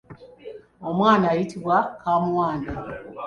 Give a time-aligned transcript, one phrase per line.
[0.89, 2.71] Omwana ayitibwa kaamuwanda.